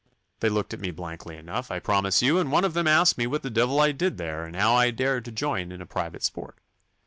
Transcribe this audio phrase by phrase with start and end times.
[0.39, 3.27] They looked at me blankly enough, I promise you, and one of them asked me
[3.27, 6.23] what the devil I did there, and how I dared to join in a private
[6.23, 6.57] sport.